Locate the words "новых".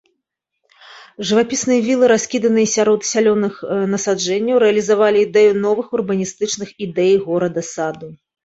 5.69-5.87